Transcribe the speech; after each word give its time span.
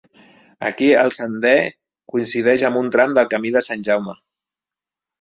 Ací 0.69 0.87
el 1.01 1.11
sender 1.17 1.53
coincideix 2.15 2.67
amb 2.73 2.83
un 2.83 2.91
tram 2.99 3.17
del 3.21 3.31
Camí 3.37 3.55
de 3.61 3.67
Sant 3.71 3.89
Jaume. 3.91 4.21